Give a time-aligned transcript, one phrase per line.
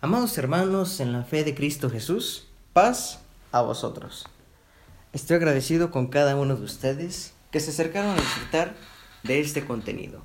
[0.00, 3.18] Amados hermanos, en la fe de Cristo Jesús, paz
[3.50, 4.28] a vosotros.
[5.12, 8.76] Estoy agradecido con cada uno de ustedes que se acercaron a disfrutar
[9.24, 10.22] de este contenido.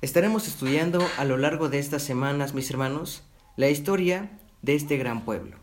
[0.00, 3.24] Estaremos estudiando a lo largo de estas semanas, mis hermanos,
[3.56, 4.30] la historia
[4.62, 5.56] de este gran pueblo,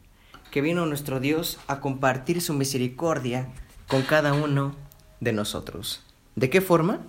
[0.52, 3.48] que vino nuestro Dios a compartir su misericordia
[3.88, 4.76] con cada uno
[5.22, 6.04] de nosotros.
[6.36, 7.00] ¿De qué forma?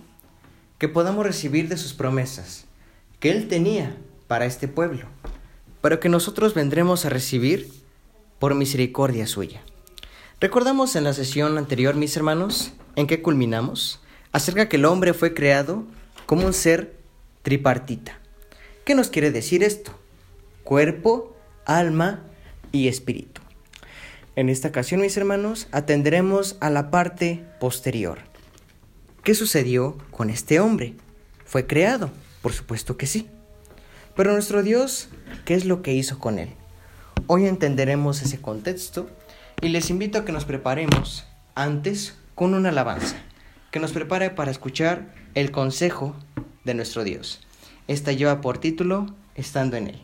[0.77, 2.63] Que podamos recibir de sus promesas
[3.19, 3.97] que Él tenía
[4.29, 5.07] para este pueblo
[5.85, 7.71] pero que nosotros vendremos a recibir
[8.39, 9.61] por misericordia suya.
[10.39, 14.01] Recordamos en la sesión anterior, mis hermanos, en que culminamos,
[14.31, 15.83] acerca que el hombre fue creado
[16.25, 16.97] como un ser
[17.43, 18.17] tripartita.
[18.83, 19.91] ¿Qué nos quiere decir esto?
[20.63, 21.37] Cuerpo,
[21.67, 22.23] alma
[22.71, 23.41] y espíritu.
[24.35, 28.17] En esta ocasión, mis hermanos, atenderemos a la parte posterior.
[29.23, 30.95] ¿Qué sucedió con este hombre?
[31.45, 32.09] ¿Fue creado?
[32.41, 33.29] Por supuesto que sí.
[34.15, 35.09] Pero nuestro Dios,
[35.43, 36.49] ¿qué es lo que hizo con él?
[37.27, 39.09] Hoy entenderemos ese contexto
[39.61, 43.17] y les invito a que nos preparemos antes con una alabanza,
[43.71, 46.15] que nos prepare para escuchar el consejo
[46.63, 47.41] de nuestro Dios.
[47.89, 50.01] Esta lleva por título Estando en Él.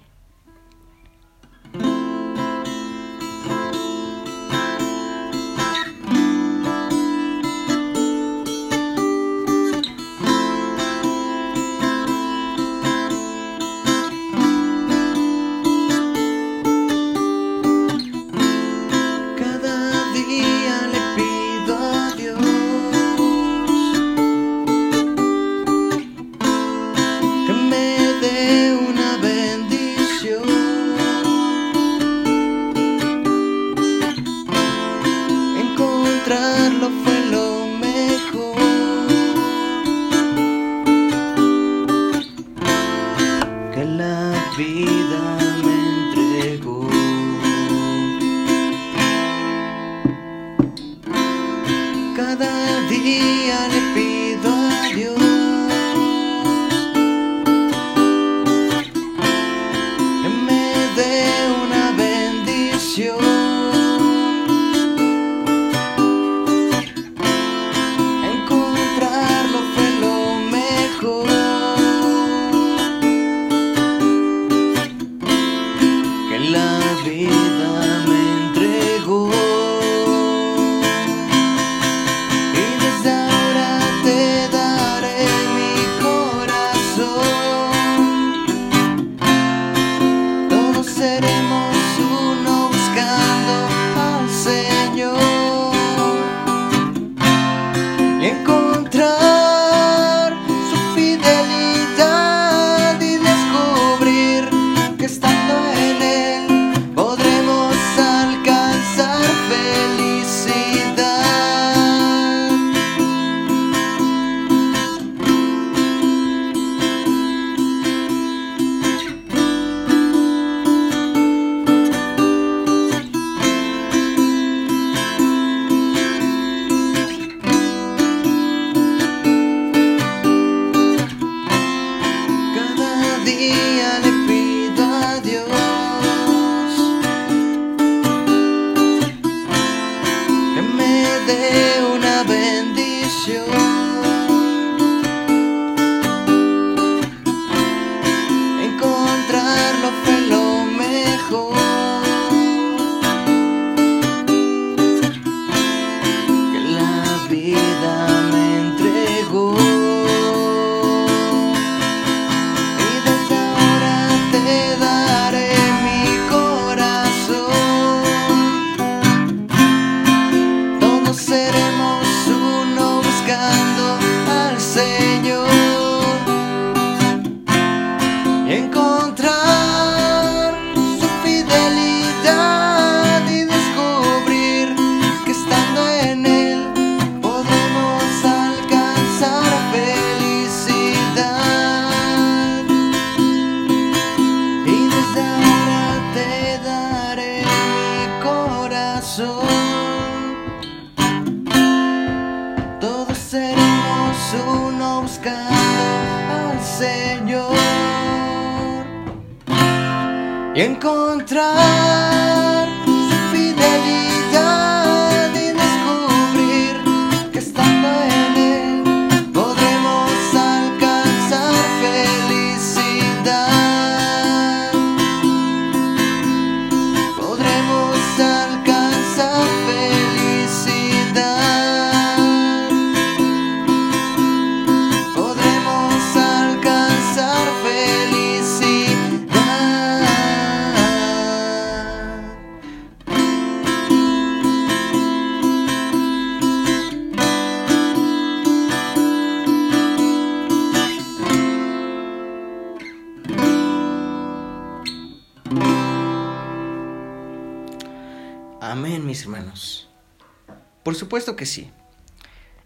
[261.42, 261.72] Que sí.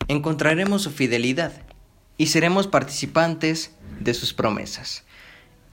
[0.10, 1.54] Encontraremos su fidelidad
[2.18, 5.06] y seremos participantes de sus promesas.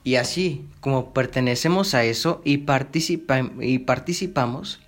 [0.05, 2.65] Y así como pertenecemos a eso y,
[3.61, 4.81] y participamos,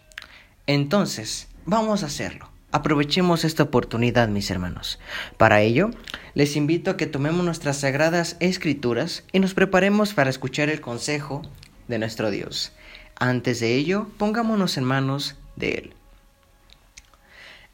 [0.69, 2.49] entonces vamos a hacerlo.
[2.71, 5.01] Aprovechemos esta oportunidad, mis hermanos.
[5.37, 5.91] Para ello,
[6.35, 11.43] les invito a que tomemos nuestras sagradas escrituras y nos preparemos para escuchar el consejo
[11.89, 12.71] de nuestro Dios.
[13.17, 15.95] Antes de ello, pongámonos en manos de Él.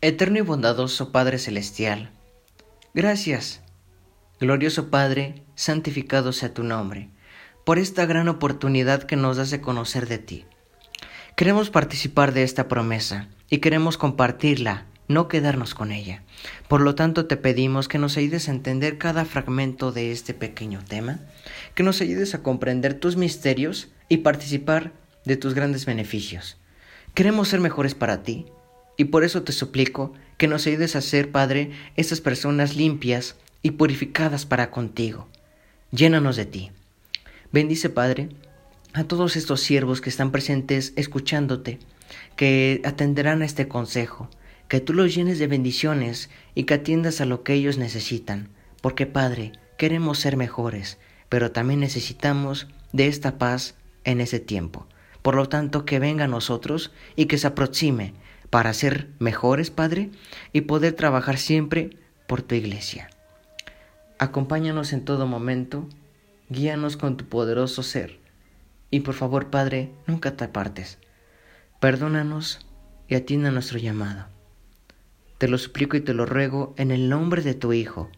[0.02, 2.10] Eterno y bondadoso Padre Celestial,
[2.94, 3.60] gracias,
[4.40, 7.10] glorioso Padre, santificado sea tu nombre,
[7.66, 10.46] por esta gran oportunidad que nos das de conocer de ti.
[11.36, 16.22] Queremos participar de esta promesa y queremos compartirla no quedarnos con ella.
[16.66, 20.82] Por lo tanto, te pedimos que nos ayudes a entender cada fragmento de este pequeño
[20.82, 21.18] tema,
[21.74, 24.92] que nos ayudes a comprender tus misterios y participar
[25.26, 26.56] de tus grandes beneficios.
[27.12, 28.46] Queremos ser mejores para ti,
[29.00, 33.70] y por eso te suplico que nos ayudes a ser, Padre, estas personas limpias y
[33.70, 35.26] purificadas para contigo.
[35.90, 36.70] Llénanos de ti.
[37.50, 38.28] Bendice, Padre,
[38.92, 41.78] a todos estos siervos que están presentes escuchándote,
[42.36, 44.28] que atenderán a este consejo
[44.68, 48.50] que tú los llenes de bendiciones y que atiendas a lo que ellos necesitan,
[48.82, 50.98] porque Padre, queremos ser mejores,
[51.30, 54.86] pero también necesitamos de esta paz en ese tiempo.
[55.22, 58.12] Por lo tanto, que venga a nosotros y que se aproxime
[58.50, 60.10] para ser mejores, Padre,
[60.52, 63.08] y poder trabajar siempre por tu iglesia.
[64.18, 65.88] Acompáñanos en todo momento,
[66.48, 68.18] guíanos con tu poderoso ser,
[68.90, 70.98] y por favor, Padre, nunca te apartes.
[71.78, 72.66] Perdónanos
[73.08, 74.26] y atienda nuestro llamado.
[75.38, 78.10] Te lo suplico y te lo ruego en el nombre de tu Hijo,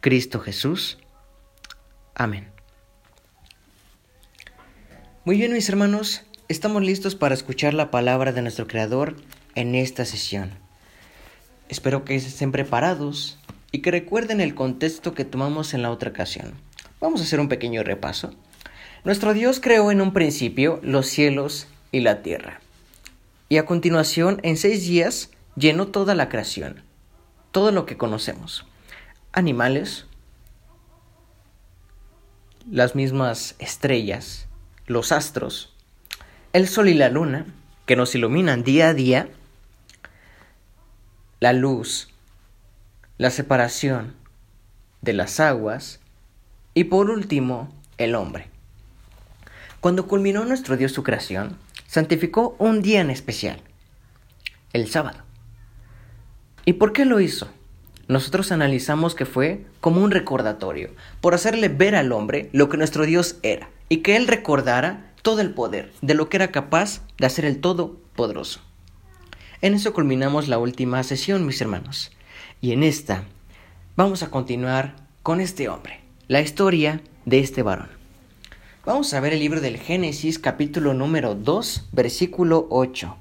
[0.00, 0.98] Cristo Jesús.
[2.14, 2.48] Amén.
[5.24, 9.16] Muy bien, mis hermanos, estamos listos para escuchar la palabra de nuestro Creador
[9.54, 10.50] en esta sesión.
[11.68, 13.38] Espero que estén preparados
[13.72, 16.54] y que recuerden el contexto que tomamos en la otra ocasión.
[17.00, 18.34] Vamos a hacer un pequeño repaso.
[19.04, 22.60] Nuestro Dios creó en un principio los cielos y la tierra.
[23.48, 26.82] Y a continuación, en seis días, llenó toda la creación,
[27.50, 28.66] todo lo que conocemos.
[29.32, 30.06] Animales,
[32.70, 34.46] las mismas estrellas,
[34.86, 35.74] los astros,
[36.52, 37.46] el sol y la luna,
[37.86, 39.28] que nos iluminan día a día,
[41.44, 42.08] la luz,
[43.18, 44.14] la separación
[45.02, 46.00] de las aguas
[46.72, 48.46] y por último el hombre.
[49.80, 53.60] Cuando culminó nuestro Dios su creación, santificó un día en especial,
[54.72, 55.18] el sábado.
[56.64, 57.50] ¿Y por qué lo hizo?
[58.08, 63.04] Nosotros analizamos que fue como un recordatorio, por hacerle ver al hombre lo que nuestro
[63.04, 67.26] Dios era, y que él recordara todo el poder de lo que era capaz de
[67.26, 68.62] hacer el Todopoderoso.
[69.64, 72.12] En eso culminamos la última sesión, mis hermanos,
[72.60, 73.24] y en esta
[73.96, 77.88] vamos a continuar con este hombre, la historia de este varón.
[78.84, 83.16] Vamos a ver el libro del Génesis capítulo número 2, versículo 8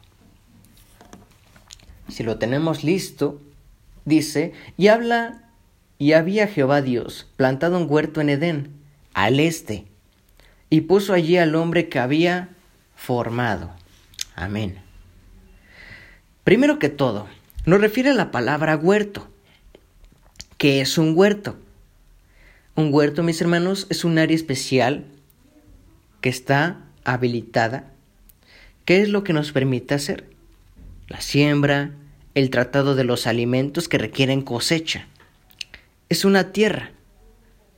[2.09, 3.39] si lo tenemos listo,
[4.03, 5.49] dice, y habla,
[5.97, 8.73] y había Jehová Dios plantado un huerto en Edén,
[9.13, 9.85] al este,
[10.69, 12.49] y puso allí al hombre que había
[12.97, 13.71] formado.
[14.35, 14.82] Amén.
[16.43, 17.27] Primero que todo,
[17.65, 19.29] nos refiere a la palabra huerto.
[20.57, 21.55] ¿Qué es un huerto?
[22.75, 25.05] Un huerto, mis hermanos, es un área especial
[26.19, 27.91] que está habilitada.
[28.83, 30.29] ¿Qué es lo que nos permite hacer?
[31.07, 31.91] La siembra,
[32.35, 35.07] el tratado de los alimentos que requieren cosecha.
[36.09, 36.91] Es una tierra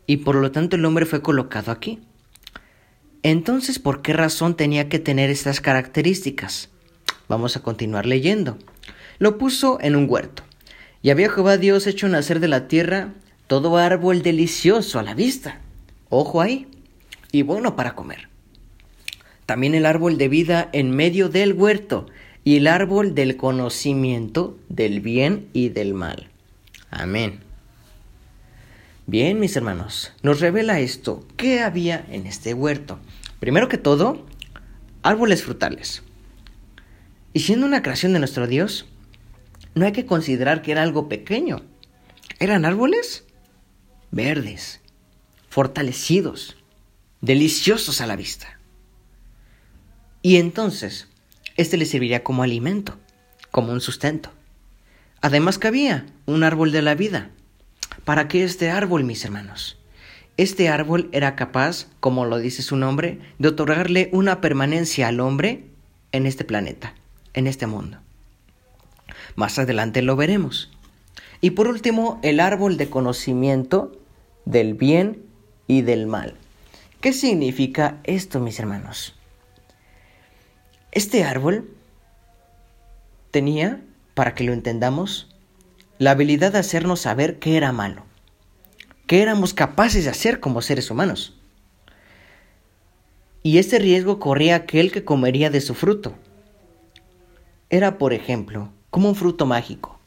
[0.07, 1.99] y por lo tanto el hombre fue colocado aquí.
[3.21, 6.69] Entonces, ¿por qué razón tenía que tener estas características?
[7.27, 8.57] Vamos a continuar leyendo.
[9.19, 10.43] Lo puso en un huerto.
[11.01, 13.13] Y había Jehová Dios hecho nacer de la tierra
[13.47, 15.59] todo árbol delicioso a la vista.
[16.09, 16.67] Ojo ahí.
[17.31, 18.29] Y bueno para comer.
[19.45, 22.07] También el árbol de vida en medio del huerto
[22.43, 26.29] y el árbol del conocimiento del bien y del mal.
[26.89, 27.39] Amén.
[29.07, 31.23] Bien, mis hermanos, nos revela esto.
[31.37, 32.99] ¿Qué había en este huerto?
[33.39, 34.25] Primero que todo,
[35.03, 36.01] árboles frutales.
[37.35, 38.85] Y siendo una creación de nuestro Dios,
[39.73, 41.63] no hay que considerar que era algo pequeño.
[42.39, 43.25] Eran árboles
[44.09, 44.79] verdes,
[45.49, 46.55] fortalecidos,
[47.19, 48.57] deliciosos a la vista.
[50.21, 51.09] Y entonces,
[51.57, 52.97] este le serviría como alimento,
[53.51, 54.31] como un sustento.
[55.19, 57.31] Además que había un árbol de la vida.
[58.05, 59.77] ¿Para qué este árbol, mis hermanos?
[60.37, 65.65] Este árbol era capaz, como lo dice su nombre, de otorgarle una permanencia al hombre
[66.13, 66.95] en este planeta.
[67.35, 67.99] En este mundo.
[69.35, 70.71] Más adelante lo veremos.
[71.41, 73.91] Y por último, el árbol de conocimiento
[74.45, 75.23] del bien
[75.67, 76.35] y del mal.
[77.01, 79.15] ¿Qué significa esto, mis hermanos?
[80.91, 81.69] Este árbol
[83.31, 83.81] tenía,
[84.13, 85.27] para que lo entendamos,
[85.99, 88.05] la habilidad de hacernos saber qué era malo,
[89.07, 91.37] qué éramos capaces de hacer como seres humanos.
[93.43, 96.15] Y este riesgo corría aquel que comería de su fruto.
[97.75, 99.99] Era, por ejemplo, como un fruto mágico,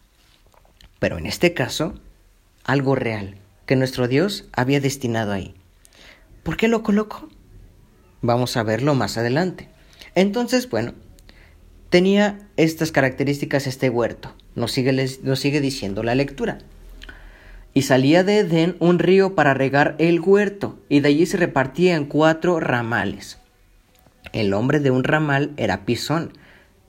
[0.99, 1.93] pero en este caso,
[2.65, 3.35] algo real,
[3.67, 5.55] que nuestro Dios había destinado ahí.
[6.45, 7.29] ¿Por qué lo colocó?
[8.23, 9.69] Vamos a verlo más adelante.
[10.15, 10.95] Entonces, bueno,
[11.91, 14.35] tenía estas características este huerto.
[14.55, 16.57] Nos sigue, diciendo la lectura.
[17.75, 21.97] Y salía de Edén un río para regar el huerto, y de allí se repartía
[21.97, 23.37] en cuatro ramales.
[24.33, 26.33] El nombre de un ramal era Pisón.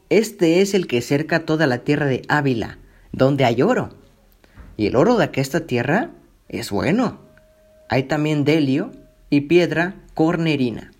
[0.09, 2.79] Este es el que cerca toda la tierra de Ávila,
[3.11, 3.89] donde hay oro.
[4.75, 6.09] Y el oro de aquesta tierra
[6.47, 7.19] es bueno.
[7.89, 8.91] Hay también delio
[9.29, 10.91] y piedra cornerina.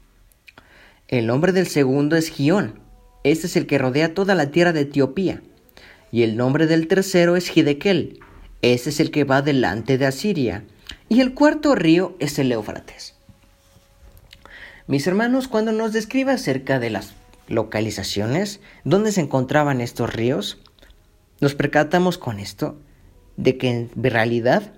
[1.08, 2.80] El nombre del segundo es Gión.
[3.24, 5.42] Este es el que rodea toda la tierra de Etiopía.
[6.12, 8.20] Y el nombre del tercero es Gidequel.
[8.62, 10.66] Ese es el que va delante de Asiria.
[11.08, 13.16] Y el cuarto río es el Éufrates.
[14.86, 17.13] Mis hermanos, cuando nos describe acerca de las
[17.50, 20.60] localizaciones donde se encontraban estos ríos,
[21.41, 22.79] nos percatamos con esto
[23.38, 24.72] de que en realidad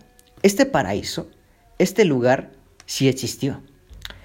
[0.43, 1.29] este paraíso,
[1.77, 2.51] este lugar,
[2.85, 3.61] sí existió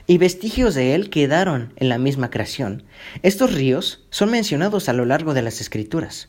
[0.07, 2.85] y vestigios de él quedaron en la misma creación.
[3.23, 6.29] Estos ríos son mencionados a lo largo de las escrituras.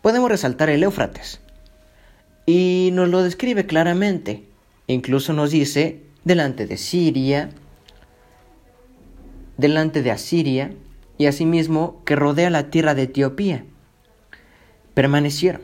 [0.00, 1.40] Podemos resaltar el Éufrates,
[2.46, 4.44] y nos lo describe claramente.
[4.86, 7.50] Incluso nos dice delante de Siria,
[9.56, 10.72] delante de Asiria,
[11.18, 13.64] y asimismo que rodea la tierra de Etiopía.
[14.94, 15.62] Permanecieron,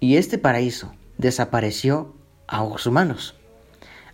[0.00, 2.14] y este paraíso desapareció
[2.46, 3.34] a ojos humanos.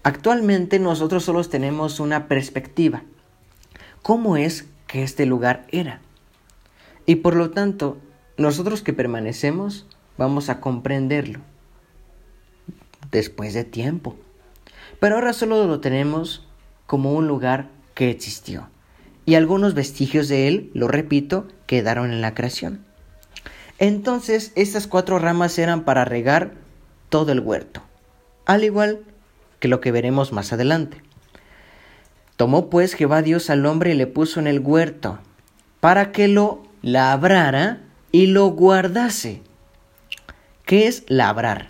[0.03, 3.03] Actualmente nosotros solo tenemos una perspectiva.
[4.03, 6.01] ¿Cómo es que este lugar era?
[7.07, 7.99] Y por lo tanto,
[8.37, 9.87] nosotros que permanecemos
[10.19, 11.41] vamos a comprenderlo
[13.11, 14.17] después de tiempo.
[14.99, 16.47] Pero ahora solo lo tenemos
[16.87, 18.69] como un lugar que existió.
[19.25, 22.85] Y algunos vestigios de él, lo repito, quedaron en la creación.
[23.79, 26.53] Entonces, estas cuatro ramas eran para regar
[27.09, 27.83] todo el huerto.
[28.47, 29.01] Al igual
[29.61, 31.01] que lo que veremos más adelante.
[32.37, 35.21] Tomó pues Jehová Dios al hombre y le puso en el huerto,
[35.79, 39.43] para que lo labrara y lo guardase.
[40.65, 41.69] ¿Qué es labrar?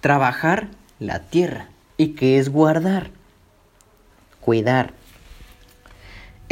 [0.00, 1.68] Trabajar la tierra.
[1.96, 3.10] ¿Y qué es guardar?
[4.40, 4.92] Cuidar.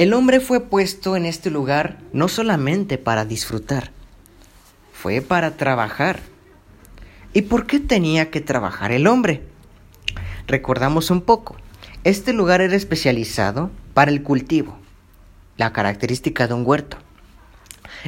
[0.00, 3.90] El hombre fue puesto en este lugar no solamente para disfrutar,
[4.94, 6.20] fue para trabajar.
[7.34, 9.42] ¿Y por qué tenía que trabajar el hombre?
[10.46, 11.56] Recordamos un poco.
[12.02, 14.78] Este lugar era especializado para el cultivo,
[15.58, 16.96] la característica de un huerto.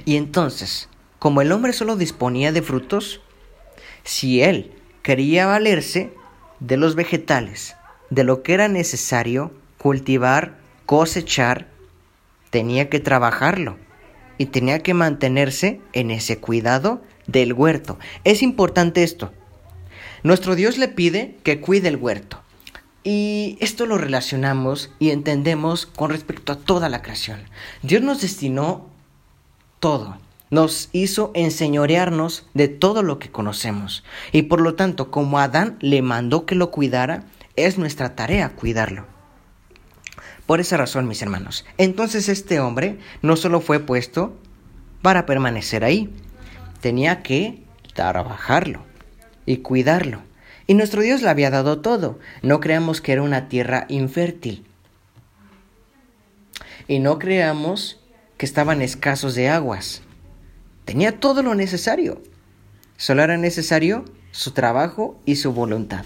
[0.07, 3.21] Y entonces, como el hombre solo disponía de frutos,
[4.03, 4.73] si él
[5.03, 6.15] quería valerse
[6.59, 7.77] de los vegetales,
[8.09, 10.57] de lo que era necesario cultivar,
[10.87, 11.71] cosechar,
[12.53, 13.79] tenía que trabajarlo
[14.37, 17.99] y tenía que mantenerse en ese cuidado del huerto.
[18.25, 19.33] Es importante esto.
[20.23, 22.43] Nuestro Dios le pide que cuide el huerto.
[23.05, 27.41] Y esto lo relacionamos y entendemos con respecto a toda la creación.
[27.83, 28.87] Dios nos destinó
[29.81, 30.19] todo.
[30.51, 34.05] Nos hizo enseñorearnos de todo lo que conocemos.
[34.31, 37.25] Y por lo tanto, como Adán le mandó que lo cuidara,
[37.57, 39.12] es nuestra tarea cuidarlo.
[40.47, 44.37] Por esa razón, mis hermanos, entonces este hombre no solo fue puesto
[45.01, 46.11] para permanecer ahí,
[46.81, 47.63] tenía que
[47.95, 48.83] trabajarlo
[49.47, 50.23] y cuidarlo.
[50.67, 52.19] Y nuestro Dios le había dado todo.
[52.43, 54.65] No creamos que era una tierra infértil.
[56.89, 58.01] Y no creamos
[58.37, 60.03] que estaban escasos de aguas.
[60.85, 62.23] Tenía todo lo necesario.
[62.97, 66.05] Solo era necesario su trabajo y su voluntad.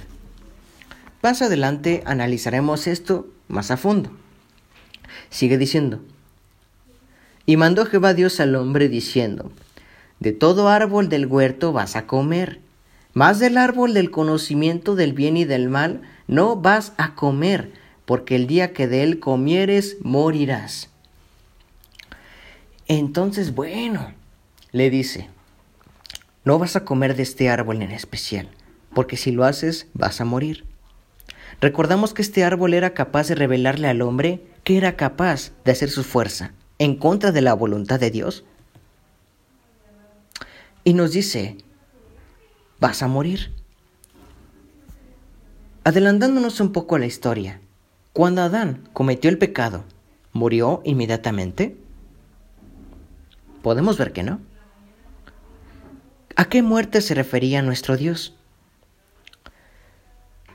[1.22, 4.10] Más adelante analizaremos esto más a fondo.
[5.30, 6.00] Sigue diciendo.
[7.46, 9.52] Y mandó Jehová Dios al hombre diciendo,
[10.20, 12.60] De todo árbol del huerto vas a comer,
[13.12, 17.72] mas del árbol del conocimiento del bien y del mal no vas a comer,
[18.04, 20.90] porque el día que de él comieres morirás.
[22.88, 24.12] Entonces, bueno,
[24.72, 25.28] le dice,
[26.44, 28.48] no vas a comer de este árbol en especial,
[28.94, 30.64] porque si lo haces vas a morir.
[31.60, 35.90] Recordamos que este árbol era capaz de revelarle al hombre que era capaz de hacer
[35.90, 38.42] su fuerza, en contra de la voluntad de Dios.
[40.82, 41.56] Y nos dice,
[42.80, 43.52] vas a morir.
[45.84, 47.60] Adelantándonos un poco a la historia,
[48.12, 49.84] cuando Adán cometió el pecado,
[50.32, 51.76] ¿murió inmediatamente?
[53.62, 54.40] Podemos ver que no.
[56.34, 58.34] ¿A qué muerte se refería nuestro Dios?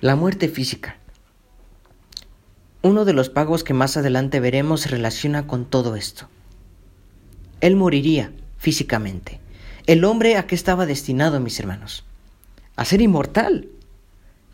[0.02, 0.98] La muerte física.
[2.84, 6.28] Uno de los pagos que más adelante veremos se relaciona con todo esto.
[7.60, 9.40] Él moriría físicamente.
[9.86, 12.06] El hombre a qué estaba destinado, mis hermanos?
[12.76, 13.68] A ser inmortal.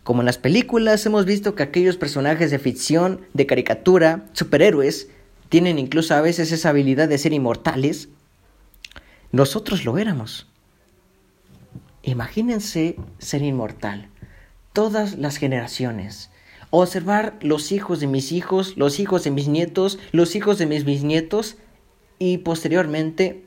[0.04, 5.08] Como en las películas hemos visto que aquellos personajes de ficción, de caricatura, superhéroes,
[5.50, 8.10] tienen incluso a veces esa habilidad de ser inmortales,
[9.32, 10.48] nosotros lo éramos.
[12.04, 14.10] Imagínense ser inmortal.
[14.74, 16.30] Todas las generaciones,
[16.70, 20.84] observar los hijos de mis hijos, los hijos de mis nietos, los hijos de mis
[20.84, 21.58] bisnietos
[22.20, 23.44] y posteriormente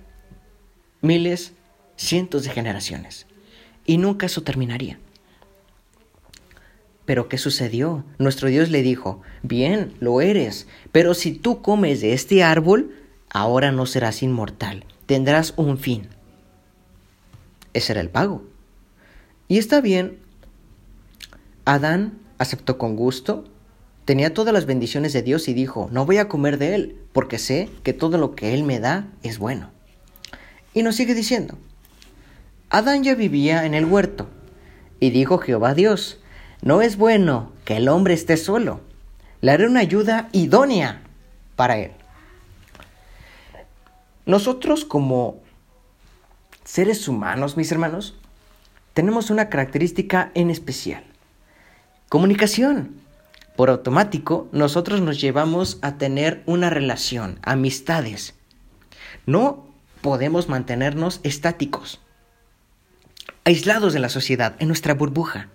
[1.03, 1.53] miles,
[1.97, 3.27] cientos de generaciones.
[3.85, 4.99] Y nunca eso terminaría.
[7.05, 8.05] Pero ¿qué sucedió?
[8.19, 12.95] Nuestro Dios le dijo, bien, lo eres, pero si tú comes de este árbol,
[13.29, 16.09] ahora no serás inmortal, tendrás un fin.
[17.73, 18.45] Ese era el pago.
[19.49, 20.19] Y está bien,
[21.65, 23.45] Adán aceptó con gusto,
[24.07, 27.39] tenía todas las bendiciones de Dios y dijo, no voy a comer de él, porque
[27.39, 29.71] sé que todo lo que él me da es bueno.
[30.73, 31.59] Y nos sigue diciendo,
[32.71, 34.27] Adán ya vivía en el huerto,
[35.01, 36.19] y dijo Jehová Dios,
[36.63, 38.81] no es bueno que el hombre esté solo,
[39.43, 41.03] le haré una ayuda idónea
[41.57, 41.93] para él.
[44.25, 45.43] Nosotros como
[46.65, 48.15] seres humanos, mis hermanos,
[48.95, 51.10] tenemos una característica en especial.
[52.11, 52.97] Comunicación.
[53.55, 58.35] Por automático, nosotros nos llevamos a tener una relación, amistades.
[59.27, 59.69] No
[60.01, 62.01] podemos mantenernos estáticos,
[63.45, 65.51] aislados de la sociedad, en nuestra burbuja.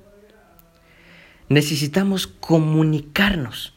[1.49, 3.73] Necesitamos comunicarnos.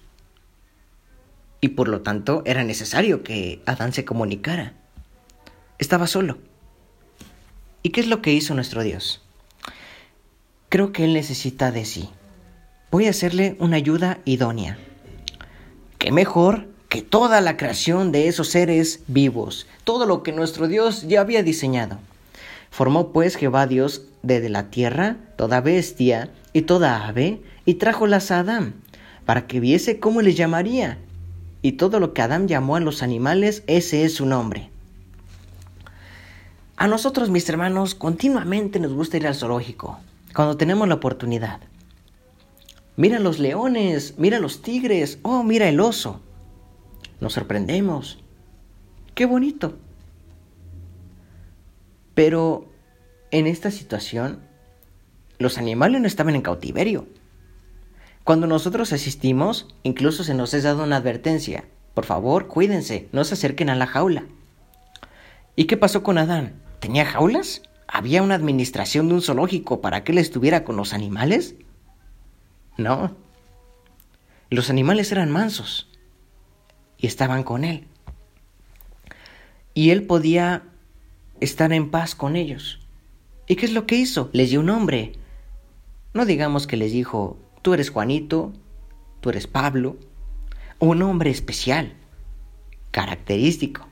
[1.60, 4.74] Y por lo tanto era necesario que Adán se comunicara.
[5.78, 6.38] Estaba solo.
[7.82, 9.24] ¿Y qué es lo que hizo nuestro Dios?
[10.68, 12.08] Creo que Él necesita de sí
[12.90, 14.78] voy a hacerle una ayuda idónea.
[15.98, 21.06] ¿Qué mejor que toda la creación de esos seres vivos, todo lo que nuestro Dios
[21.06, 21.98] ya había diseñado?
[22.70, 28.40] Formó pues Jehová Dios desde la tierra toda bestia y toda ave, y trájolas a
[28.40, 28.74] Adán,
[29.26, 30.98] para que viese cómo les llamaría.
[31.60, 34.70] Y todo lo que Adán llamó a los animales, ese es su nombre.
[36.76, 39.98] A nosotros, mis hermanos, continuamente nos gusta ir al zoológico,
[40.34, 41.60] cuando tenemos la oportunidad.
[42.98, 46.20] Mira los leones, mira los tigres, oh, mira el oso.
[47.20, 48.18] Nos sorprendemos.
[49.14, 49.78] Qué bonito.
[52.14, 52.66] Pero
[53.30, 54.40] en esta situación,
[55.38, 57.06] los animales no estaban en cautiverio.
[58.24, 61.66] Cuando nosotros asistimos, incluso se nos ha dado una advertencia.
[61.94, 64.24] Por favor, cuídense, no se acerquen a la jaula.
[65.54, 66.54] ¿Y qué pasó con Adán?
[66.80, 67.62] ¿Tenía jaulas?
[67.86, 71.54] ¿Había una administración de un zoológico para que él estuviera con los animales?
[72.78, 73.10] No.
[74.50, 75.88] Los animales eran mansos
[76.96, 77.86] y estaban con él.
[79.74, 80.62] Y él podía
[81.40, 82.80] estar en paz con ellos.
[83.48, 84.30] ¿Y qué es lo que hizo?
[84.32, 85.12] Les dio un nombre.
[86.14, 88.52] No digamos que les dijo, tú eres Juanito,
[89.20, 89.96] tú eres Pablo,
[90.78, 91.94] un nombre especial,
[92.92, 93.88] característico.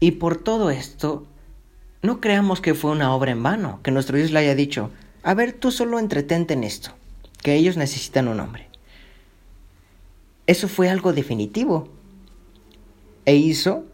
[0.00, 1.26] Y por todo esto,
[2.02, 4.90] no creamos que fue una obra en vano, que nuestro Dios le haya dicho,
[5.26, 6.92] a ver, tú solo entretente en esto,
[7.42, 8.68] que ellos necesitan un hombre.
[10.46, 11.88] Eso fue algo definitivo.
[13.24, 13.86] E hizo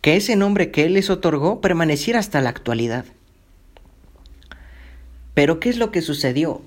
[0.00, 3.04] que ese nombre que él les otorgó permaneciera hasta la actualidad.
[5.34, 6.62] Pero ¿qué es lo que sucedió?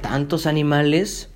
[0.00, 1.30] Tantos animales,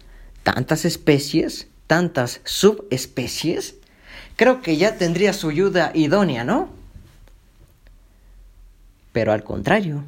[0.44, 3.74] tantas especies, tantas subespecies,
[4.36, 6.68] creo que ya tendría su ayuda idónea, ¿no?
[9.10, 10.04] Pero al contrario,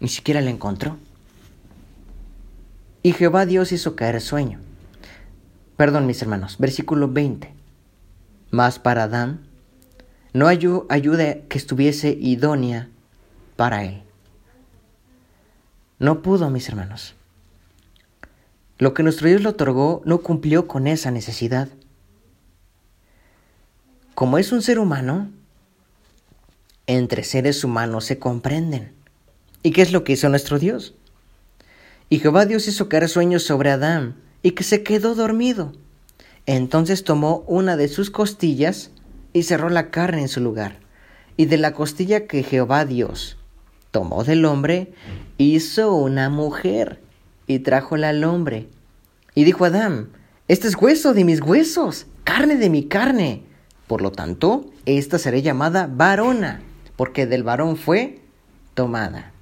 [0.00, 0.96] ni siquiera la encontró.
[3.02, 4.60] Y Jehová Dios hizo caer sueño.
[5.76, 7.52] Perdón, mis hermanos, versículo 20.
[8.50, 9.46] Mas para Adán
[10.32, 12.88] no hay ayuda que estuviese idónea
[13.56, 14.02] para él.
[15.98, 17.14] No pudo, mis hermanos.
[18.78, 21.68] Lo que nuestro Dios le otorgó no cumplió con esa necesidad.
[24.14, 25.30] Como es un ser humano,
[26.86, 28.92] entre seres humanos se comprenden.
[29.66, 30.94] ¿Y qué es lo que hizo nuestro Dios?
[32.10, 35.72] Y Jehová Dios hizo caer sueños sobre Adán y que se quedó dormido.
[36.44, 38.90] Entonces tomó una de sus costillas
[39.32, 40.80] y cerró la carne en su lugar.
[41.38, 43.38] Y de la costilla que Jehová Dios
[43.90, 44.92] tomó del hombre,
[45.38, 47.00] hizo una mujer
[47.46, 48.68] y trájola al hombre.
[49.34, 50.10] Y dijo Adán,
[50.46, 53.44] este es hueso de mis huesos, carne de mi carne.
[53.86, 56.60] Por lo tanto, esta será llamada varona,
[56.96, 58.20] porque del varón fue
[58.74, 59.33] tomada.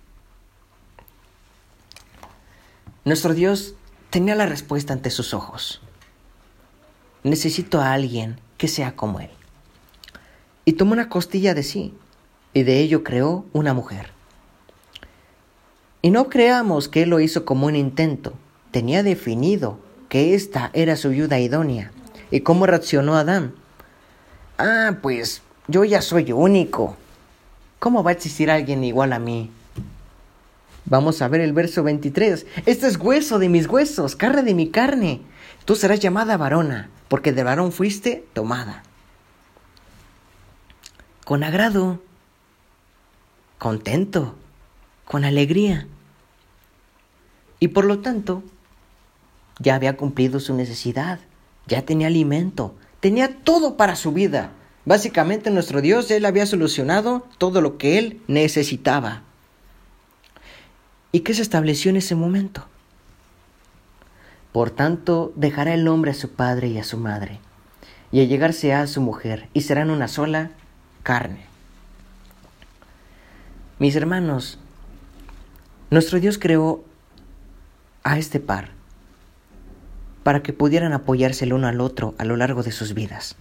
[3.04, 3.74] Nuestro Dios
[4.10, 5.80] tenía la respuesta ante sus ojos.
[7.24, 9.30] Necesito a alguien que sea como Él.
[10.64, 11.94] Y tomó una costilla de sí,
[12.54, 14.10] y de ello creó una mujer.
[16.00, 18.34] Y no creamos que Él lo hizo como un intento,
[18.70, 21.90] tenía definido que esta era su ayuda idónea.
[22.30, 23.52] ¿Y cómo reaccionó Adán?
[24.58, 26.96] Ah, pues yo ya soy único.
[27.80, 29.50] ¿Cómo va a existir alguien igual a mí?
[30.84, 32.46] Vamos a ver el verso 23.
[32.66, 35.20] Este es hueso de mis huesos, carne de mi carne.
[35.64, 38.82] Tú serás llamada varona, porque de varón fuiste tomada.
[41.24, 42.02] Con agrado,
[43.58, 44.34] contento,
[45.04, 45.86] con alegría.
[47.60, 48.42] Y por lo tanto,
[49.60, 51.20] ya había cumplido su necesidad,
[51.68, 54.50] ya tenía alimento, tenía todo para su vida.
[54.84, 59.22] Básicamente nuestro Dios, Él había solucionado todo lo que Él necesitaba.
[61.12, 62.64] ¿Y qué se estableció en ese momento?
[64.52, 67.38] Por tanto, dejará el hombre a su padre y a su madre,
[68.10, 70.50] y a llegarse a su mujer, y serán una sola
[71.02, 71.44] carne.
[73.78, 74.58] Mis hermanos,
[75.90, 76.84] nuestro Dios creó
[78.04, 78.70] a este par
[80.22, 83.36] para que pudieran apoyarse el uno al otro a lo largo de sus vidas.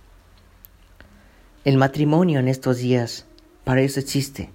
[1.64, 3.26] El matrimonio en estos días
[3.64, 4.50] para eso existe,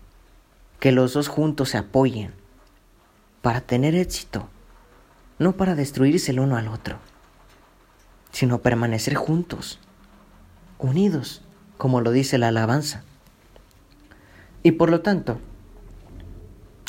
[0.81, 2.33] que los dos juntos se apoyen,
[3.47, 4.49] para tener éxito,
[5.39, 6.99] no para destruirse el uno al otro,
[8.33, 9.79] sino permanecer juntos,
[10.81, 11.43] unidos,
[11.79, 13.05] como lo dice la alabanza.
[14.65, 15.39] Y por lo tanto,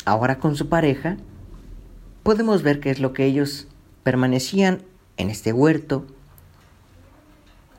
[0.04, 1.16] ahora con su pareja,
[2.24, 3.68] podemos ver que es lo que ellos
[4.02, 4.82] permanecían
[5.16, 6.06] en este huerto,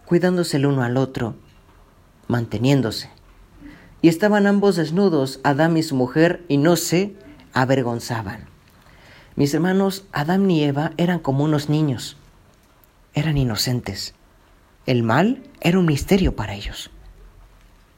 [0.05, 1.35] cuidándose el uno al otro,
[2.29, 3.09] manteniéndose.
[4.01, 7.13] Y estaban ambos desnudos, Adán y su mujer, y no se
[7.51, 8.48] avergonzaban.
[9.39, 12.17] Mis hermanos, Adán y Eva eran como unos niños,
[13.13, 14.13] eran inocentes.
[14.85, 16.91] El mal era un misterio para ellos,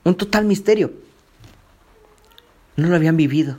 [0.04, 0.94] un total misterio.
[2.76, 3.58] No lo habían vivido.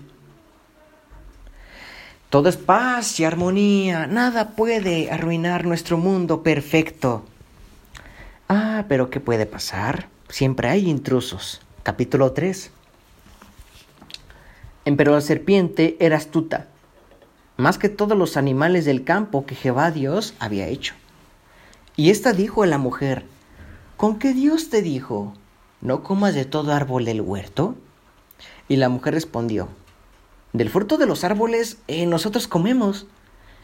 [2.30, 4.06] Todo es paz y armonía.
[4.06, 7.24] Nada puede arruinar nuestro mundo perfecto.
[8.48, 10.06] Ah, pero ¿qué puede pasar?
[10.28, 11.60] Siempre hay intrusos.
[11.82, 12.70] Capítulo 3.
[14.96, 16.68] Pero la serpiente era astuta,
[17.56, 20.94] más que todos los animales del campo que Jehová Dios había hecho.
[21.96, 23.24] Y ésta dijo a la mujer,
[23.96, 25.34] ¿con qué Dios te dijo?
[25.80, 27.74] ¿No comas de todo árbol del huerto?
[28.68, 29.68] Y la mujer respondió,
[30.52, 33.06] del fruto de los árboles eh, nosotros comemos,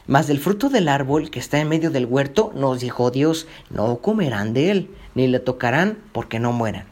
[0.07, 3.97] mas del fruto del árbol que está en medio del huerto nos dijo Dios, no
[3.97, 6.85] comerán de él, ni le tocarán porque no mueran.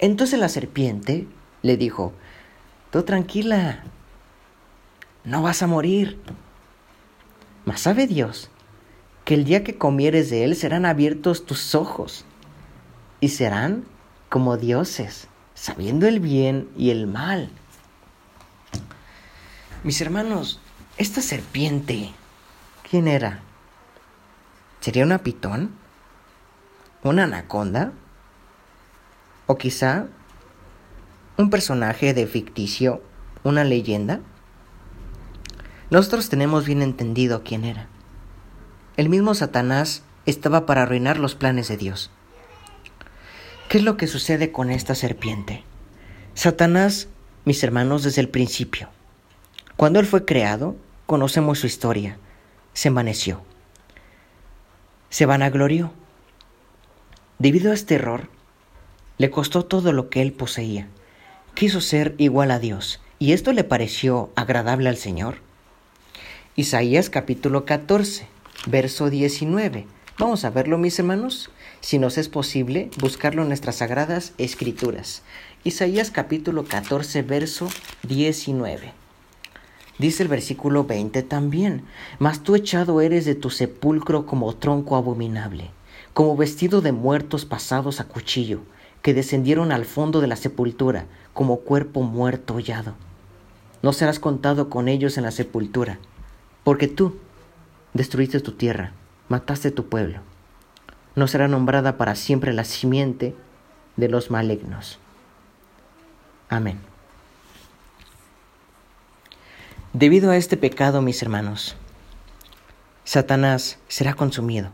[0.00, 1.28] Entonces la serpiente
[1.62, 2.12] le dijo,
[2.90, 3.84] tú tranquila,
[5.30, 6.20] no vas a morir.
[7.64, 8.50] Mas sabe Dios
[9.24, 12.24] que el día que comieres de él serán abiertos tus ojos
[13.20, 13.84] y serán
[14.28, 17.48] como dioses, sabiendo el bien y el mal.
[19.84, 20.60] Mis hermanos,
[20.98, 22.10] esta serpiente,
[22.90, 23.40] ¿quién era?
[24.80, 25.70] ¿Sería una pitón?
[27.04, 27.92] ¿Una anaconda?
[29.46, 30.06] ¿O quizá
[31.36, 33.00] un personaje de ficticio,
[33.44, 34.20] una leyenda?
[35.90, 37.88] Nosotros tenemos bien entendido quién era.
[38.96, 42.12] El mismo Satanás estaba para arruinar los planes de Dios.
[43.68, 45.64] ¿Qué es lo que sucede con esta serpiente?
[46.34, 47.08] Satanás,
[47.44, 48.88] mis hermanos, desde el principio,
[49.76, 50.76] cuando Él fue creado,
[51.06, 52.18] conocemos su historia.
[52.72, 53.42] Se envaneció.
[55.08, 55.92] Se vanaglorió.
[57.40, 58.28] Debido a este error,
[59.18, 60.86] le costó todo lo que Él poseía.
[61.54, 63.00] Quiso ser igual a Dios.
[63.18, 65.49] ¿Y esto le pareció agradable al Señor?
[66.60, 68.26] Isaías capítulo 14,
[68.66, 69.86] verso 19.
[70.18, 71.48] Vamos a verlo, mis hermanos.
[71.80, 75.22] Si nos es posible, buscarlo en nuestras sagradas escrituras.
[75.64, 77.70] Isaías capítulo 14, verso
[78.02, 78.92] 19.
[79.98, 81.84] Dice el versículo 20 también,
[82.18, 85.70] mas tú echado eres de tu sepulcro como tronco abominable,
[86.12, 88.60] como vestido de muertos pasados a cuchillo,
[89.00, 92.96] que descendieron al fondo de la sepultura, como cuerpo muerto hollado.
[93.80, 95.98] No serás contado con ellos en la sepultura,
[96.64, 97.18] porque tú
[97.94, 98.92] destruiste tu tierra,
[99.28, 100.20] mataste tu pueblo.
[101.16, 103.34] no será nombrada para siempre la simiente
[103.96, 104.98] de los malignos.
[106.48, 106.78] Amén.
[109.92, 111.76] Debido a este pecado, mis hermanos,
[113.04, 114.70] Satanás será consumido.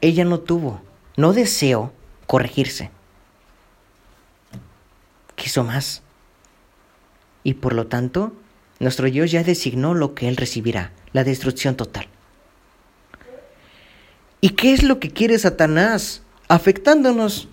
[0.00, 0.82] Ella no tuvo,
[1.16, 1.92] no deseó
[2.26, 2.90] corregirse.
[5.36, 6.02] Quiso más.
[7.44, 8.32] Y por lo tanto,
[8.82, 12.08] nuestro Dios ya designó lo que Él recibirá, la destrucción total.
[14.40, 16.22] ¿Y qué es lo que quiere Satanás?
[16.48, 17.48] Afectándonos.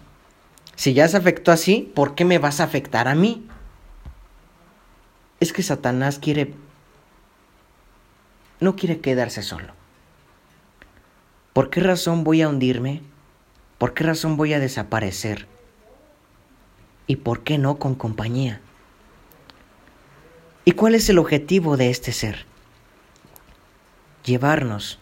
[0.76, 3.46] Si ya se afectó así, ¿por qué me vas a afectar a mí?
[5.40, 6.56] Es que Satanás quiere...
[8.60, 9.74] no quiere quedarse solo.
[11.54, 13.04] ¿Por qué razón voy a hundirme?
[13.78, 15.48] ¿Por qué razón voy a desaparecer?
[17.06, 18.62] ¿Y por qué no con compañía?
[20.66, 22.46] ¿Y cuál es el objetivo de este ser?
[24.26, 25.00] Llevarnos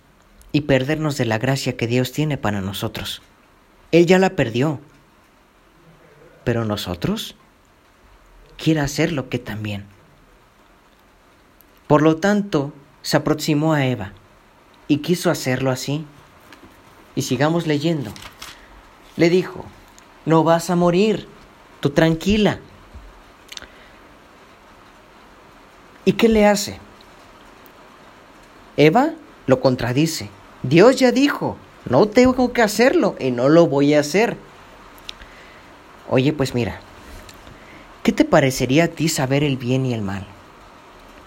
[0.52, 3.22] y perdernos de la gracia que Dios tiene para nosotros.
[3.92, 4.80] Él ya la perdió.
[6.44, 7.36] Pero nosotros
[8.58, 9.86] quiere hacerlo que también.
[11.88, 14.14] Por lo tanto, se aproximó a Eva
[14.88, 16.06] y quiso hacerlo así.
[17.16, 18.12] Y sigamos leyendo.
[19.16, 19.66] Le dijo,
[20.26, 21.28] no vas a morir,
[21.80, 22.60] tú tranquila.
[26.08, 26.80] ¿Y qué le hace?
[28.78, 29.12] Eva
[29.46, 30.30] lo contradice.
[30.64, 31.58] Dios ya dijo,
[31.90, 34.38] no tengo que hacerlo y no lo voy a hacer.
[36.10, 36.80] Oye, pues mira,
[38.04, 40.26] ¿qué te parecería a ti saber el bien y el mal?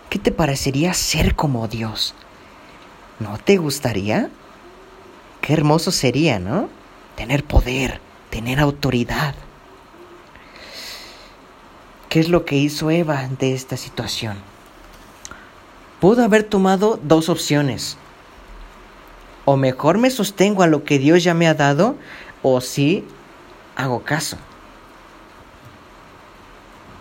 [0.08, 2.14] ¿Qué te parecería ser como Dios?
[3.18, 4.30] ¿No te gustaría?
[5.42, 6.70] Qué hermoso sería, ¿no?
[7.16, 9.34] Tener poder, tener autoridad.
[12.08, 14.49] ¿Qué es lo que hizo Eva ante esta situación?
[16.00, 17.98] Pudo haber tomado dos opciones
[19.44, 21.96] o mejor me sostengo a lo que Dios ya me ha dado,
[22.42, 23.04] o sí
[23.74, 24.36] hago caso.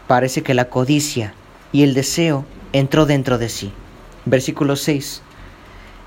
[0.07, 1.35] Parece que la codicia
[1.71, 3.71] y el deseo entró dentro de sí.
[4.25, 5.21] Versículo 6.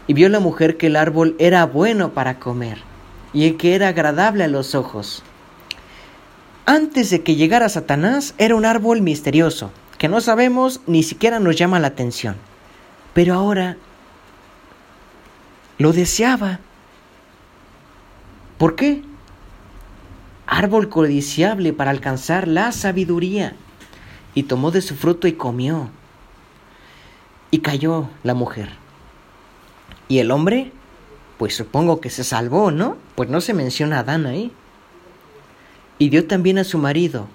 [0.08, 2.78] Y vio la mujer que el árbol era bueno para comer
[3.32, 5.22] y que era agradable a los ojos.
[6.66, 11.56] Antes de que llegara Satanás era un árbol misterioso, que no sabemos ni siquiera nos
[11.56, 12.34] llama la atención.
[13.14, 13.76] Pero ahora
[15.78, 16.60] lo deseaba.
[18.58, 19.02] ¿Por qué?
[20.46, 23.56] Árbol codiciable para alcanzar la sabiduría.
[24.34, 25.90] Y tomó de su fruto y comió.
[27.50, 28.70] Y cayó la mujer.
[30.08, 30.72] ¿Y el hombre?
[31.38, 32.96] Pues supongo que se salvó, ¿no?
[33.14, 34.52] Pues no se menciona a Adán ahí.
[35.98, 37.28] Y dio también a su marido,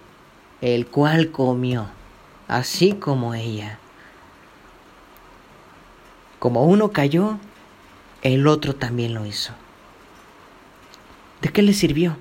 [0.62, 1.88] el cual comió,
[2.48, 3.80] así como ella.
[6.40, 7.38] Como uno cayó,
[8.22, 9.54] el otro también lo hizo.
[11.42, 12.18] ¿De qué le sirvió?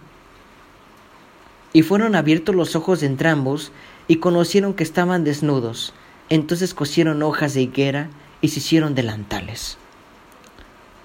[1.73, 3.73] Y fueron abiertos los ojos de entrambos
[4.09, 5.93] y conocieron que estaban desnudos.
[6.29, 8.09] Entonces cosieron hojas de higuera
[8.41, 9.77] y se hicieron delantales.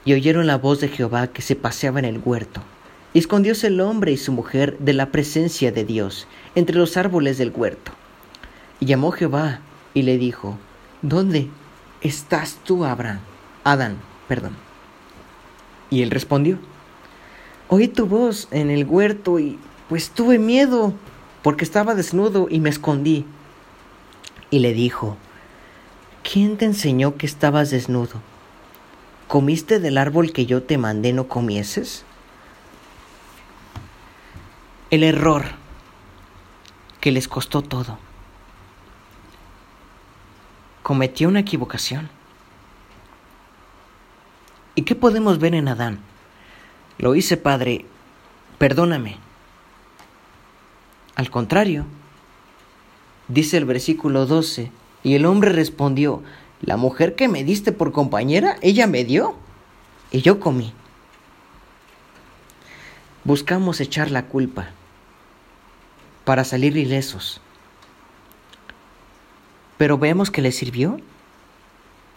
[0.06, 2.62] Y oyeron la voz de Jehová que se paseaba en el huerto.
[3.14, 7.38] Y escondióse el hombre y su mujer de la presencia de Dios entre los árboles
[7.38, 7.92] del huerto.
[8.80, 9.60] Y llamó Jehová
[9.94, 10.58] y le dijo,
[11.02, 11.50] ¿Dónde
[12.02, 13.20] estás tú, Abraham?
[13.64, 14.56] Adán, perdón.
[15.90, 16.58] Y él respondió,
[17.68, 19.60] oí tu voz en el huerto y
[19.90, 20.94] pues tuve miedo
[21.42, 23.26] porque estaba desnudo y me escondí.
[24.50, 25.18] Y le dijo,
[26.24, 28.22] ¿quién te enseñó que estabas desnudo?
[29.28, 32.04] ¿Comiste del árbol que yo te mandé no comieses?
[34.90, 35.46] El error
[37.00, 37.98] que les costó todo.
[40.84, 42.10] Cometió una equivocación.
[44.76, 46.00] ¿Y qué podemos ver en Adán?
[46.98, 47.86] Lo hice, Padre,
[48.58, 49.18] perdóname.
[51.16, 51.86] Al contrario,
[53.28, 54.72] dice el versículo 12,
[55.04, 56.24] y el hombre respondió,
[56.62, 59.36] la mujer que me diste por compañera, ella me dio,
[60.12, 60.74] y yo comí.
[63.24, 64.70] Buscamos echar la culpa
[66.24, 67.42] para salir ilesos.
[69.82, 71.00] Pero vemos que le sirvió.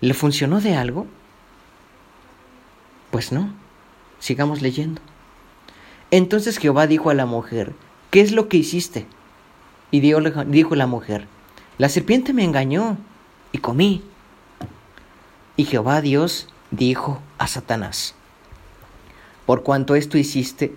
[0.03, 1.07] ¿Le funcionó de algo?
[3.11, 3.55] Pues no,
[4.19, 5.01] sigamos leyendo.
[6.11, 7.73] Entonces Jehová dijo a la mujer,
[8.11, 9.07] ¿qué es lo que hiciste?
[9.91, 11.27] Y dijo la mujer,
[11.79, 12.99] la serpiente me engañó
[13.51, 14.03] y comí.
[15.57, 18.15] Y Jehová Dios dijo a Satanás,
[19.47, 20.77] por cuanto esto hiciste,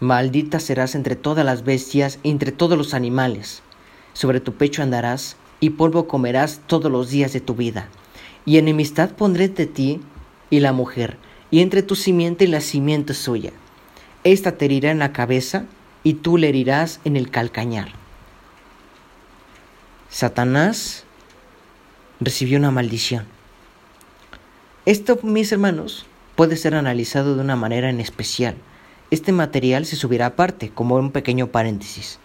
[0.00, 3.62] maldita serás entre todas las bestias y entre todos los animales.
[4.14, 7.88] Sobre tu pecho andarás y polvo comerás todos los días de tu vida.
[8.44, 10.02] Y enemistad pondré entre ti
[10.50, 11.16] y la mujer,
[11.50, 13.50] y entre tu simiente y la simiente suya.
[14.24, 15.64] Esta te herirá en la cabeza
[16.02, 17.92] y tú le herirás en el calcañar.
[20.10, 21.04] Satanás
[22.20, 23.24] recibió una maldición.
[24.84, 26.04] Esto, mis hermanos,
[26.36, 28.54] puede ser analizado de una manera en especial.
[29.10, 32.18] Este material se subirá aparte, como un pequeño paréntesis.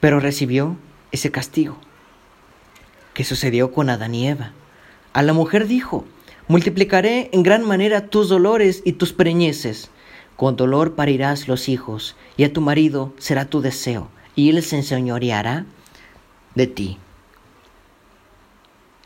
[0.00, 0.76] Pero recibió
[1.12, 1.78] ese castigo.
[3.14, 4.52] ¿Qué sucedió con Adán y Eva?
[5.12, 6.06] A la mujer dijo,
[6.48, 9.90] multiplicaré en gran manera tus dolores y tus preñeces.
[10.36, 14.76] Con dolor parirás los hijos, y a tu marido será tu deseo, y él se
[14.76, 15.66] enseñoreará
[16.54, 16.98] de ti.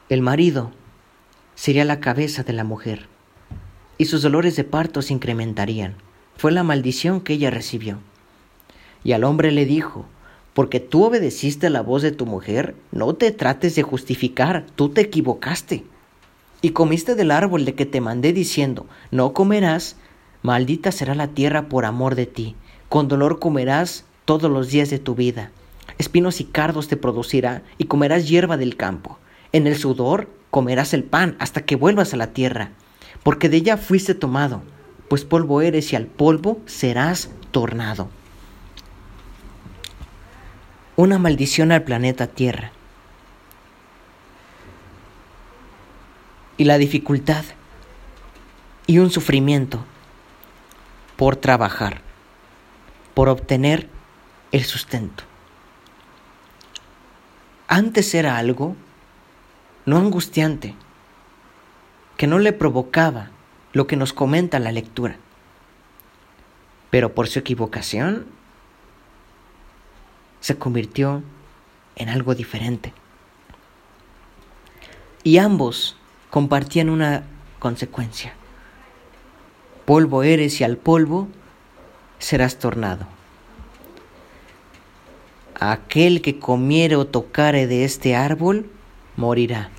[0.09, 0.71] El marido
[1.57, 3.09] sería la cabeza de la mujer,
[3.99, 5.97] y sus dolores de parto se incrementarían.
[6.37, 7.99] Fue la maldición que ella recibió.
[9.03, 10.07] Y al hombre le dijo,
[10.57, 15.03] porque tú obedeciste la voz de tu mujer, no te trates de justificar, tú te
[15.03, 15.85] equivocaste.
[16.63, 19.97] Y comiste del árbol de que te mandé diciendo, no comerás,
[20.41, 22.57] maldita será la tierra por amor de ti,
[22.89, 25.51] con dolor comerás todos los días de tu vida.
[25.99, 29.19] Espinos y cardos te producirá, y comerás hierba del campo.
[29.53, 32.71] En el sudor comerás el pan hasta que vuelvas a la tierra,
[33.23, 34.63] porque de ella fuiste tomado,
[35.09, 38.09] pues polvo eres y al polvo serás tornado.
[40.97, 42.73] Una maldición al planeta Tierra.
[46.57, 47.45] Y la dificultad
[48.87, 49.85] y un sufrimiento
[51.17, 52.01] por trabajar,
[53.13, 53.91] por obtener
[54.53, 55.25] el sustento.
[57.69, 58.75] Antes era algo
[59.85, 60.75] no angustiante,
[62.17, 63.31] que no le provocaba
[63.75, 65.17] lo que nos comenta la lectura.
[66.91, 68.36] Pero por su equivocación
[70.47, 71.25] se convirtió
[71.97, 72.93] en algo diferente.
[75.25, 75.97] Y ambos
[76.31, 77.25] compartían una
[77.59, 78.33] consecuencia.
[79.87, 81.27] Polvo eres y al polvo
[82.21, 83.09] serás tornado.
[85.59, 88.71] Aquel que comiere o tocare de este árbol
[89.17, 89.71] morirá.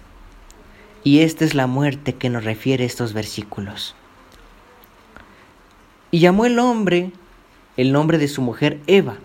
[1.01, 3.95] Y esta es la muerte que nos refiere estos versículos.
[6.11, 7.13] Y llamó el hombre
[7.77, 9.17] el nombre de su mujer Eva,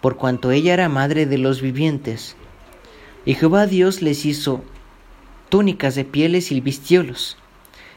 [0.00, 2.36] por cuanto ella era madre de los vivientes.
[3.24, 4.62] Y Jehová Dios les hizo
[5.48, 7.36] túnicas de pieles y vistiolos.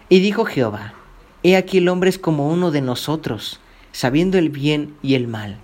[0.09, 0.93] Y dijo Jehová,
[1.43, 3.59] He aquí el hombre es como uno de nosotros,
[3.91, 5.57] sabiendo el bien y el mal.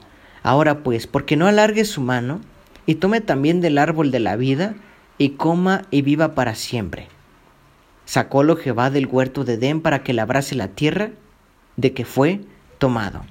[0.43, 2.41] Ahora pues, porque no alargue su mano,
[2.85, 4.75] y tome también del árbol de la vida,
[5.17, 7.07] y coma y viva para siempre.
[8.05, 11.11] Sacólo Jehová del huerto de Edén para que labrase la tierra,
[11.75, 12.41] de que fue
[12.77, 13.25] tomado.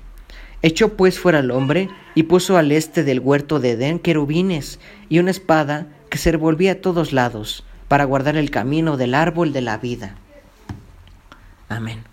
[0.62, 5.18] Echó pues fuera al hombre y puso al este del huerto de Edén querubines y
[5.18, 9.60] una espada que se revolvía a todos lados para guardar el camino del árbol de
[9.60, 10.16] la vida.
[11.68, 12.04] Amén.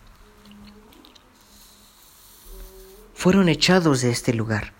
[3.13, 4.73] Fueron echados de este lugar.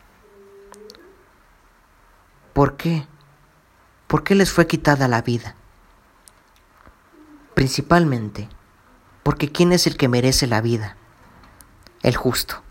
[2.54, 3.08] ¿Por qué?
[4.08, 5.56] ¿Por qué les fue quitada la vida?
[7.56, 8.50] Principalmente
[9.24, 10.98] porque ¿quién es el que merece la vida?
[12.02, 12.62] El justo.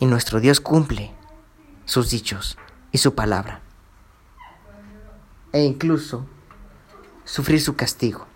[0.00, 1.12] Y nuestro Dios cumple
[1.84, 2.56] sus dichos
[2.90, 3.60] y su palabra.
[5.52, 6.26] E incluso
[7.24, 8.26] sufrir su castigo.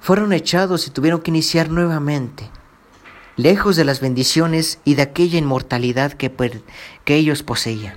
[0.00, 2.50] Fueron echados y tuvieron que iniciar nuevamente,
[3.36, 6.34] lejos de las bendiciones y de aquella inmortalidad que,
[7.04, 7.96] que ellos poseían.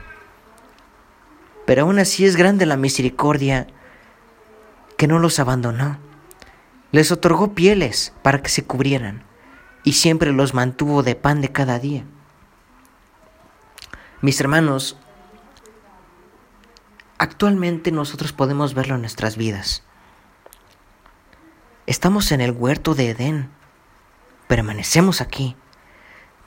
[1.66, 3.68] Pero aún así es grande la misericordia
[4.98, 5.98] que no los abandonó.
[6.92, 9.24] Les otorgó pieles para que se cubrieran
[9.84, 12.06] y siempre los mantuvo de pan de cada día.
[14.22, 14.98] Mis hermanos,
[17.18, 19.84] actualmente nosotros podemos verlo en nuestras vidas.
[21.86, 23.50] Estamos en el huerto de Edén,
[24.48, 25.58] permanecemos aquí,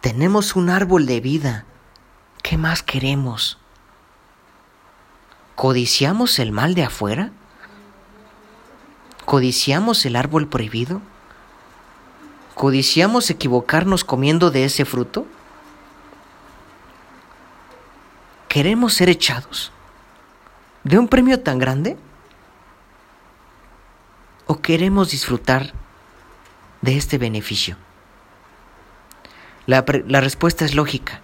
[0.01, 1.67] tenemos un árbol de vida.
[2.43, 3.59] ¿Qué más queremos?
[5.57, 7.33] ¿Codiciamos el mal de afuera?
[9.25, 11.03] ¿Codiciamos el árbol prohibido?
[12.57, 15.27] ¿Codiciamos equivocarnos comiendo de ese fruto?
[18.49, 19.73] ¿Queremos ser echados
[20.83, 21.99] de un premio tan grande?
[24.47, 25.75] ¿O queremos disfrutar
[26.81, 27.77] de este beneficio?
[29.67, 31.21] La, la respuesta es lógica.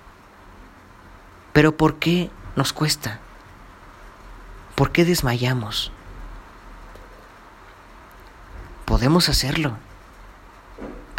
[1.55, 3.21] Pero ¿por qué nos cuesta?
[4.75, 5.93] ¿Por qué desmayamos?
[8.85, 9.79] Podemos hacerlo.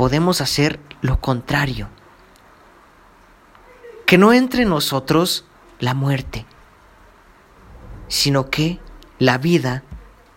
[0.04, 1.88] Podemos hacer lo contrario.
[4.06, 5.46] Que no entre en nosotros
[5.80, 6.46] la muerte,
[8.10, 8.82] sino que
[9.18, 9.82] la vida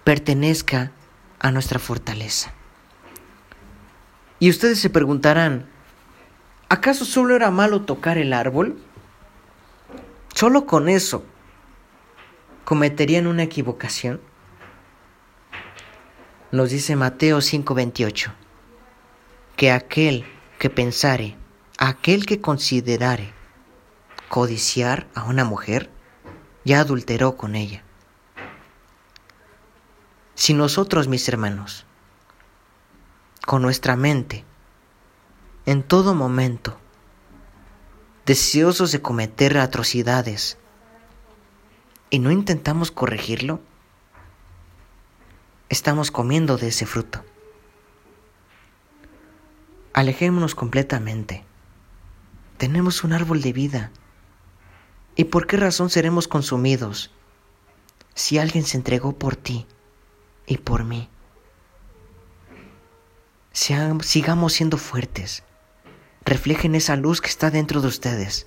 [0.04, 0.92] pertenezca
[1.40, 2.52] a nuestra fortaleza.
[4.38, 5.68] Y ustedes se preguntarán,
[6.68, 8.78] ¿acaso solo era malo tocar el árbol?
[10.32, 11.24] Solo con eso
[12.64, 14.20] cometerían una equivocación.
[16.52, 18.45] Nos dice Mateo 5:28,
[19.56, 20.26] que aquel
[20.58, 21.34] que pensare,
[21.78, 23.32] aquel que considerare
[24.28, 25.90] codiciar a una mujer,
[26.64, 27.82] ya adulteró con ella.
[30.34, 31.86] Si nosotros, mis hermanos,
[33.46, 34.44] con nuestra mente,
[35.64, 36.76] en todo momento,
[38.26, 40.58] deseosos de cometer atrocidades,
[42.10, 43.60] y no intentamos corregirlo,
[45.70, 47.24] estamos comiendo de ese fruto.
[49.96, 51.42] Alejémonos completamente.
[52.58, 53.90] Tenemos un árbol de vida.
[55.16, 57.10] ¿Y por qué razón seremos consumidos
[58.12, 59.66] si alguien se entregó por ti
[60.46, 61.08] y por mí?
[63.52, 65.44] sigamos siendo fuertes.
[66.26, 68.46] Reflejen esa luz que está dentro de ustedes.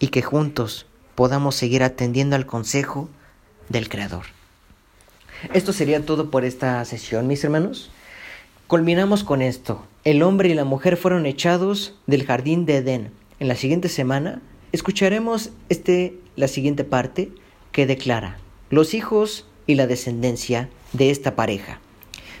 [0.00, 3.08] Y que juntos podamos seguir atendiendo al consejo
[3.68, 4.26] del Creador.
[5.54, 7.92] Esto sería todo por esta sesión, mis hermanos.
[8.70, 9.84] Culminamos con esto.
[10.04, 13.10] El hombre y la mujer fueron echados del jardín de Edén.
[13.40, 17.32] En la siguiente semana escucharemos este, la siguiente parte
[17.72, 18.38] que declara
[18.70, 21.80] los hijos y la descendencia de esta pareja.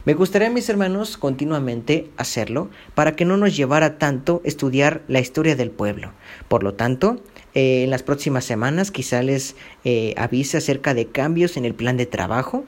[0.04, 5.56] Me gustaría, mis hermanos, continuamente hacerlo para que no nos llevara tanto estudiar la historia
[5.56, 6.12] del pueblo.
[6.46, 7.20] Por lo tanto,
[7.54, 11.96] eh, en las próximas semanas quizá les eh, avise acerca de cambios en el plan
[11.96, 12.64] de trabajo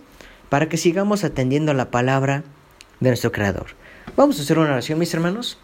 [0.48, 2.42] para que sigamos atendiendo a la palabra
[3.02, 3.74] de nuestro Creador.
[4.16, 5.58] Vamos a hacer una oración, mis hermanos.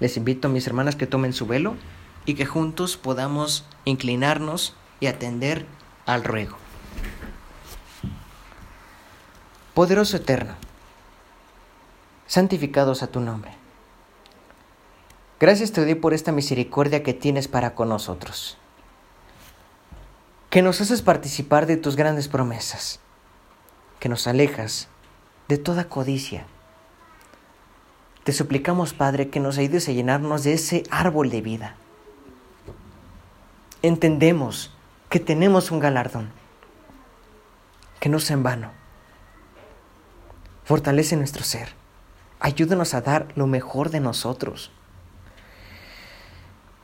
[0.00, 1.76] Les invito a mis hermanas que tomen su velo
[2.26, 5.64] y que juntos podamos inclinarnos y atender
[6.04, 6.58] al ruego.
[9.72, 10.54] Poderoso Eterno,
[12.26, 13.52] santificados a tu nombre.
[15.40, 18.58] Gracias te doy por esta misericordia que tienes para con nosotros,
[20.50, 23.00] que nos haces participar de tus grandes promesas,
[23.98, 24.88] que nos alejas
[25.52, 26.46] de toda codicia.
[28.24, 31.74] Te suplicamos, Padre, que nos ayudes a llenarnos de ese árbol de vida.
[33.82, 34.74] Entendemos
[35.10, 36.30] que tenemos un galardón,
[38.00, 38.70] que no sea en vano.
[40.64, 41.74] Fortalece nuestro ser.
[42.40, 44.72] Ayúdanos a dar lo mejor de nosotros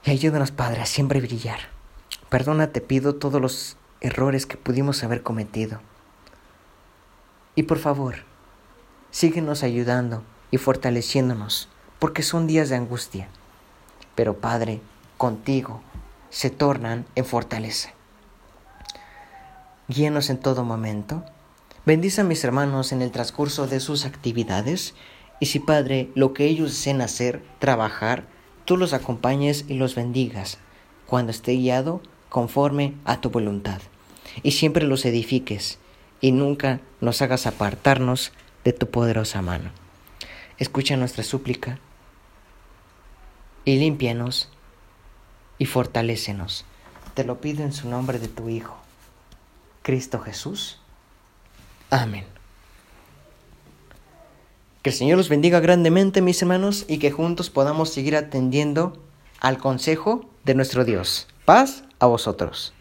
[0.04, 1.60] y ayúdanos, Padre, a siempre brillar.
[2.28, 5.80] Perdona, te pido todos los errores que pudimos haber cometido.
[7.54, 8.27] Y por favor,
[9.10, 13.28] síguenos ayudando y fortaleciéndonos, porque son días de angustia.
[14.14, 14.80] Pero Padre,
[15.16, 15.80] contigo
[16.30, 17.90] se tornan en fortaleza.
[19.88, 21.24] Guíanos en todo momento.
[21.86, 24.94] Bendice a mis hermanos en el transcurso de sus actividades.
[25.40, 28.26] Y si, Padre, lo que ellos deseen hacer, trabajar,
[28.64, 30.58] tú los acompañes y los bendigas
[31.06, 33.80] cuando esté guiado conforme a tu voluntad.
[34.42, 35.78] Y siempre los edifiques
[36.20, 38.32] y nunca nos hagas apartarnos
[38.68, 39.70] de tu poderosa mano.
[40.58, 41.78] Escucha nuestra súplica
[43.64, 44.50] y límpianos
[45.56, 46.66] y fortalécenos.
[47.14, 48.76] Te lo pido en su nombre de tu Hijo,
[49.80, 50.80] Cristo Jesús.
[51.88, 52.26] Amén.
[54.82, 59.02] Que el Señor los bendiga grandemente, mis hermanos, y que juntos podamos seguir atendiendo
[59.40, 61.26] al consejo de nuestro Dios.
[61.46, 62.74] Paz a vosotros.